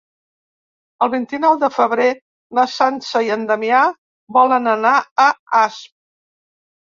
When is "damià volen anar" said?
3.51-4.95